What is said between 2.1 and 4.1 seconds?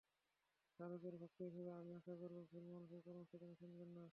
করব, ভুল মানুষের পরামর্শ তিনি শুনবেন না।